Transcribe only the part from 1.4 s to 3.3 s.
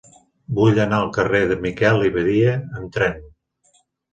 de Miquel i Badia amb tren.